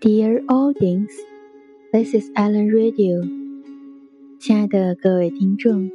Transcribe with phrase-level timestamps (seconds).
[0.00, 1.10] Dear audience,
[1.92, 3.28] this is Alan Radio。
[4.38, 5.90] 亲爱的各位听众，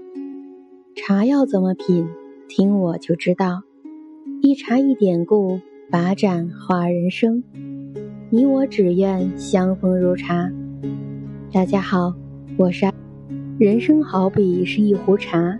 [0.93, 2.09] 茶要怎么品，
[2.49, 3.63] 听我就知道。
[4.41, 7.41] 一茶一典故，把盏话人生。
[8.29, 10.51] 你我只愿相逢如茶。
[11.53, 12.13] 大家好，
[12.57, 12.91] 我是。
[13.57, 15.57] 人生好比是一壶茶，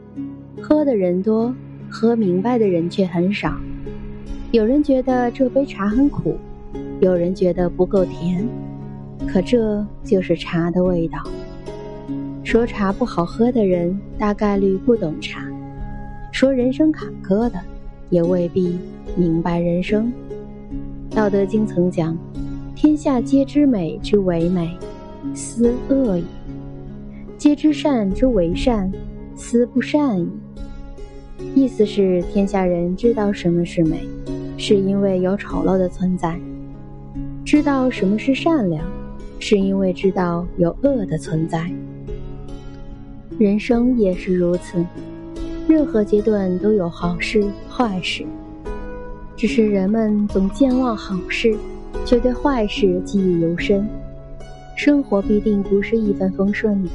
[0.62, 1.56] 喝的人多，
[1.90, 3.58] 喝明白的人却很少。
[4.52, 6.36] 有人觉得这杯茶很苦。
[7.04, 8.48] 有人觉得不够甜，
[9.28, 11.22] 可这就是茶的味道。
[12.46, 15.42] 说茶不好喝的人，大概率不懂茶；
[16.32, 17.60] 说人生坎坷的，
[18.10, 18.80] 也未必
[19.18, 20.14] 明白人生。
[21.10, 22.18] 道德经曾讲
[22.74, 24.74] ：“天下皆知美之为美，
[25.36, 26.24] 斯恶已；
[27.38, 28.90] 皆知善之为善，
[29.36, 30.30] 斯不善已。”
[31.54, 34.08] 意思是，天下人知道什么是美，
[34.58, 36.40] 是因为有丑陋的存在。
[37.46, 38.84] 知道什么是善良，
[39.38, 41.70] 是因为知道有恶的存在。
[43.38, 44.84] 人生也是如此，
[45.68, 48.26] 任何阶段都有好事坏事，
[49.36, 51.56] 只是人们总健忘好事，
[52.06, 53.88] 却对坏事记忆犹深。
[54.78, 56.90] 生活必定不是一帆风顺的，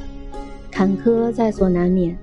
[0.71, 2.17] 坎坷在所难免。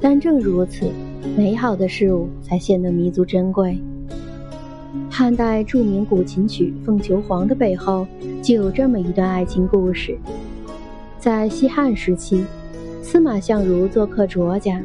[0.00, 0.88] 但正如此，
[1.36, 3.78] 美好的事物才显得弥足珍贵。
[5.18, 8.06] 汉代著名古琴曲《凤求凰》的背后，
[8.40, 10.16] 就有这么一段爱情故事。
[11.18, 12.44] 在西汉时期，
[13.02, 14.80] 司马相如做客卓家，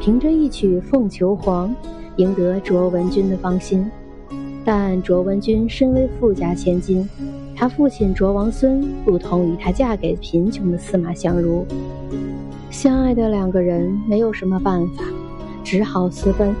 [0.00, 1.68] 凭着一曲《凤求凰》，
[2.16, 3.86] 赢得卓文君的芳心。
[4.64, 7.06] 但卓文君身为富家千金，
[7.54, 11.66] 他父亲卓王孙不同意她嫁给贫穷的司马相如。
[12.70, 15.04] 相爱的两个人没有什么办法，
[15.62, 16.54] 只好私奔。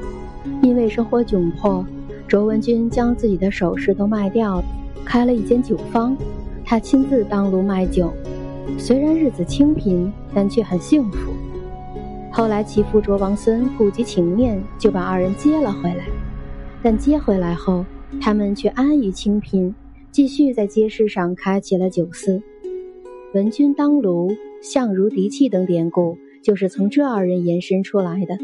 [0.60, 1.82] 因为生活窘迫。
[2.28, 4.62] 卓文君将自己的首饰都卖掉，
[5.04, 6.16] 开了一间酒坊，
[6.64, 8.12] 他亲自当炉卖酒。
[8.76, 11.32] 虽然日子清贫，但却很幸福。
[12.32, 16.04] 后来其父卓王孙顾及情面，就把二人接了回来。
[16.82, 17.84] 但接回来后，
[18.20, 19.72] 他们却安于清贫，
[20.10, 22.42] 继续在街市上开起了酒肆。
[23.34, 28.36] 文君当炉，相如敌气等典故，就是从这二人延伸出来的。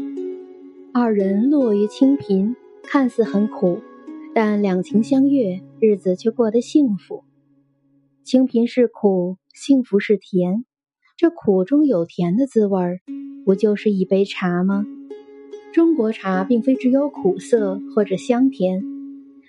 [0.93, 2.55] 二人落于清贫。
[2.83, 3.81] 看似很苦，
[4.35, 7.23] 但两情相悦，日子却过得幸福。
[8.23, 10.65] 清贫是苦，幸福是甜。
[11.17, 12.99] 这苦中有甜的滋味儿，
[13.45, 14.85] 不就是一杯茶吗？
[15.71, 18.83] 中国茶并非只有苦涩或者香甜，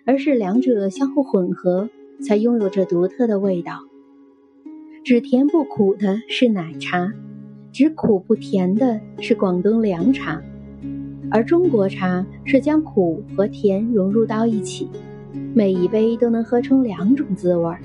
[0.07, 1.91] 而是两者相互混合，
[2.27, 3.81] 才拥有着独特的味道。
[5.05, 7.13] 只甜不苦的是奶茶，
[7.73, 10.43] 只苦不甜的是广东凉茶。
[11.35, 14.89] 而中国茶是将苦和甜融入到一起，
[15.53, 17.81] 每一杯都能喝成两种滋味儿，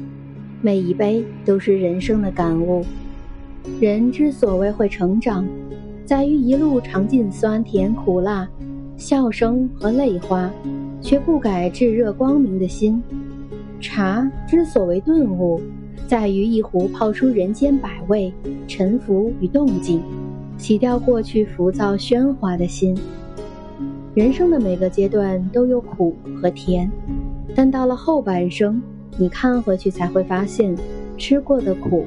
[0.61, 2.85] 每一杯都是人生的感悟。
[3.81, 5.47] 人之所谓会成长，
[6.05, 8.47] 在于一路尝尽酸甜苦辣、
[8.95, 10.47] 笑声和泪花，
[11.01, 13.01] 却不改炙热光明的心。
[13.81, 15.59] 茶之所谓顿悟，
[16.05, 18.31] 在于一壶泡出人间百味、
[18.67, 20.03] 沉浮与动静，
[20.59, 22.95] 洗掉过去浮躁喧哗的心。
[24.13, 26.91] 人生的每个阶段都有苦和甜，
[27.55, 28.79] 但到了后半生，
[29.17, 30.75] 你看回去才会发现，
[31.17, 32.05] 吃过的苦，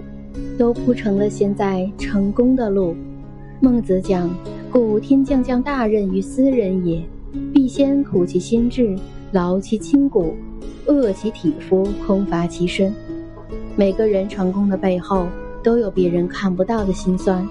[0.58, 2.94] 都铺成了现在成功的路。
[3.58, 4.28] 孟子讲
[4.70, 7.02] ：“故天将降大任于斯人也，
[7.54, 8.94] 必先苦其心志，
[9.32, 10.34] 劳其筋骨，
[10.86, 12.92] 饿其体肤，空乏其身。”
[13.76, 15.26] 每个人成功的背后，
[15.62, 17.48] 都有别人看不到的辛酸。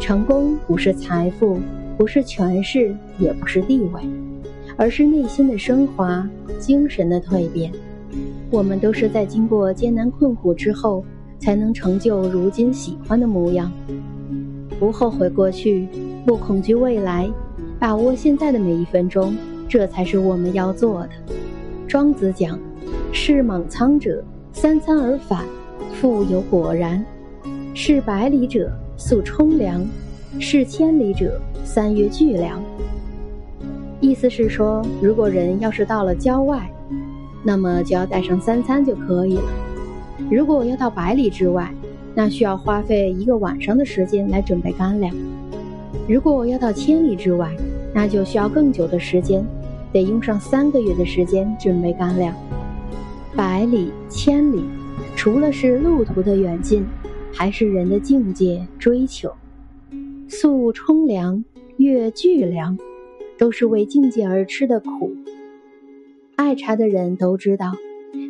[0.00, 1.60] 成功不是财富。
[1.96, 4.00] 不是权势，也不是地位，
[4.74, 6.26] 而是内心的升华，
[6.58, 7.70] 精神的蜕变。
[8.50, 11.04] 我们都是在经过艰难困苦之后，
[11.38, 13.70] 才能成就如今喜欢的模样。
[14.78, 15.86] 不后悔过去，
[16.24, 17.30] 不恐惧未来，
[17.78, 19.36] 把握现在的每一分钟，
[19.68, 21.10] 这才是我们要做的。
[21.86, 22.58] 庄子讲
[23.12, 24.24] ：“是莽苍者，
[24.54, 25.44] 三餐而返，
[26.00, 27.04] 复有果然；
[27.74, 29.84] 是百里者，速冲凉。”
[30.38, 32.62] 是千里者，三月巨凉。
[34.00, 36.70] 意思是说，如果人要是到了郊外，
[37.42, 39.42] 那么就要带上三餐就可以了；
[40.30, 41.68] 如果要到百里之外，
[42.14, 45.12] 那需要花费一个晚上的时间来准备干粮；
[46.08, 47.50] 如果要到千里之外，
[47.92, 49.44] 那就需要更久的时间，
[49.92, 52.32] 得用上三个月的时间准备干粮。
[53.34, 54.62] 百里、千里，
[55.16, 56.86] 除了是路途的远近，
[57.32, 59.32] 还是人的境界追求。
[60.28, 61.44] 素冲凉，
[61.76, 62.78] 月俱凉，
[63.38, 65.16] 都是为境界而吃的苦。
[66.36, 67.72] 爱茶的人都知道，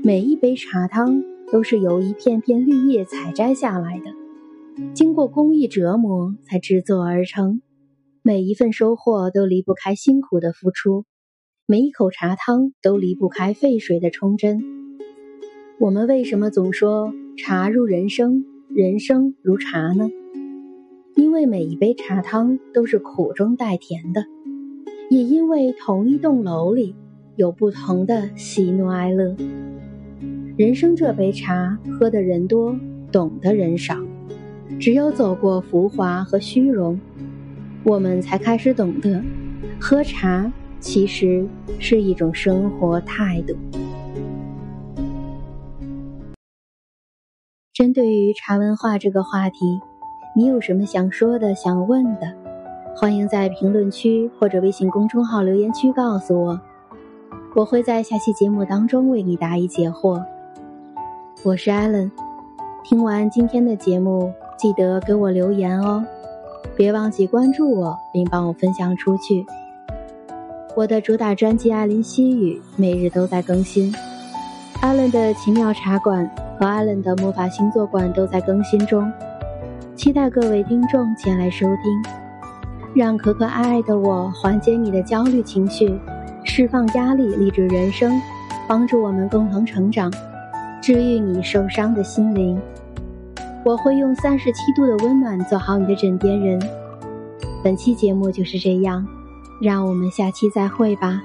[0.03, 4.13] 每一杯茶汤都是由一片片绿叶采摘下来的，
[4.95, 7.61] 经过工艺折磨才制作而成。
[8.23, 11.05] 每一份收获都离不开辛苦的付出，
[11.67, 14.63] 每一口茶汤都离不开沸水的冲针。
[15.79, 20.09] 我们为什么总说茶入人生，人生如茶呢？
[21.17, 24.25] 因为每一杯茶汤都是苦中带甜的，
[25.11, 26.95] 也因为同一栋楼里
[27.35, 29.35] 有不同的喜怒哀乐。
[30.57, 32.77] 人生这杯茶，喝的人多，
[33.11, 33.97] 懂的人少。
[34.79, 37.01] 只有走过浮华和虚荣，
[37.83, 39.21] 我们才开始懂得，
[39.81, 41.45] 喝茶其实
[41.81, 43.57] 是一种生活态度。
[47.81, 49.81] 针对于茶文化这个话题。
[50.37, 52.31] 你有什么想说的、想问的，
[52.95, 56.61] 欢迎在评论区或者微信公众号留言区告诉我，
[57.55, 60.23] 我会在下期节目当中为你答疑解惑。
[61.43, 62.13] 我是艾伦，
[62.85, 66.05] 听完今天的节目，记得给我留言哦，
[66.77, 69.47] 别忘记关注我并帮我分享出去。
[70.77, 73.91] 我的主打专辑《艾琳西语》每日都在更新，
[74.83, 79.11] 艾伦的奇妙茶馆和艾伦的魔法星座馆都在更新中。
[79.97, 82.03] 期待各位听众前来收听，
[82.95, 85.99] 让可可爱爱的我缓解你的焦虑情绪，
[86.45, 88.21] 释放压力，励志人生，
[88.69, 90.13] 帮助我们共同成长，
[90.83, 92.61] 治愈你受伤的心灵。
[93.65, 96.61] 我会用三十七度的温暖做好你的枕边人。
[97.65, 99.07] 本期节目就是这样，
[99.63, 101.23] 让我们下期再会吧。